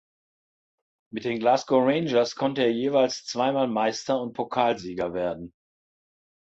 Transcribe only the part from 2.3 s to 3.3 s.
konnte er jeweils